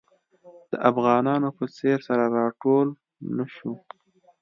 [0.71, 2.87] د افغانانو په څېر سره راټول
[3.35, 3.71] نه شو.